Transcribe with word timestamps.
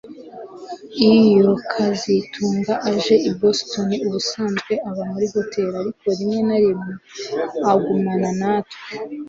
Iyo 1.13 1.51
kazitunga 1.71 2.73
aje 2.91 3.15
i 3.29 3.31
Boston 3.39 3.89
ubusanzwe 4.05 4.73
aba 4.89 5.03
muri 5.11 5.25
hoteri 5.33 5.73
ariko 5.81 6.05
rimwe 6.17 6.39
na 6.47 6.55
rimwe 6.63 6.93
agumana 7.71 8.29
natwe 8.39 8.77